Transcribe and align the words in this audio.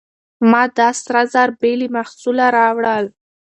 ما 0.51 0.63
دا 0.77 0.89
سره 1.01 1.21
زر 1.33 1.49
بې 1.59 1.71
له 1.79 1.87
محصوله 1.95 2.45
راوړل. 2.57 3.05